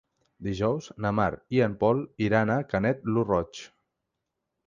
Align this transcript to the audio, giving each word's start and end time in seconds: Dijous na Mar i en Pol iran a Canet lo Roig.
Dijous 0.45 0.85
na 1.05 1.11
Mar 1.17 1.27
i 1.57 1.61
en 1.65 1.75
Pol 1.83 2.01
iran 2.29 2.53
a 2.53 2.57
Canet 2.73 3.05
lo 3.17 3.27
Roig. 3.29 3.63